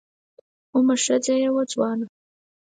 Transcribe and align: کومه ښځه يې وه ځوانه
کومه 0.69 0.95
ښځه 1.03 1.33
يې 1.41 1.49
وه 1.53 1.63
ځوانه 1.71 2.05